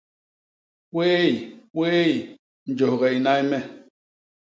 [0.95, 1.31] Wééy!
[1.77, 2.13] wééy!
[2.71, 3.59] njôghe i nnay me!